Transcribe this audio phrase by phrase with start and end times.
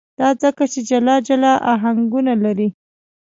[0.19, 2.69] دا ځکه چې جلا جلا آهنګونه لري.